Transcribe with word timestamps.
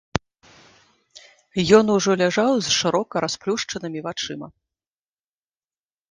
Ён 1.79 1.85
ужо 1.95 2.11
ляжаў 2.21 2.53
з 2.67 2.73
шырока 2.77 3.15
расплюшчанымі 3.25 3.99
вачыма. 4.07 4.47